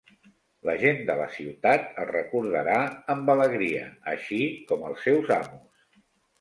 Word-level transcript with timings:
La 0.69 0.73
gent 0.83 1.03
de 1.09 1.17
la 1.19 1.27
ciutat 1.35 1.85
el 2.05 2.09
recordarà 2.15 2.79
amb 3.17 3.31
alegria, 3.37 3.85
així 4.17 4.43
com 4.73 4.91
els 4.91 5.09
seus 5.09 5.33
amos. 5.41 5.89